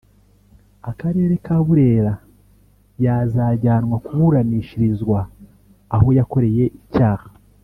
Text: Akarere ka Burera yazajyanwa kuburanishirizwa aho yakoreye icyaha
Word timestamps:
Akarere 0.91 1.33
ka 1.45 1.57
Burera 1.65 2.13
yazajyanwa 3.05 3.95
kuburanishirizwa 4.05 5.19
aho 5.95 6.07
yakoreye 6.17 6.65
icyaha 6.81 7.27